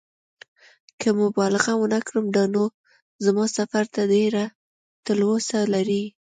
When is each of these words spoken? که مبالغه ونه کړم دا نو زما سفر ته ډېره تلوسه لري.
که 1.01 1.09
مبالغه 1.21 1.73
ونه 1.77 1.99
کړم 2.07 2.25
دا 2.35 2.43
نو 2.53 2.63
زما 3.25 3.43
سفر 3.57 3.83
ته 3.93 4.01
ډېره 4.13 4.43
تلوسه 5.05 5.59
لري. 5.73 6.03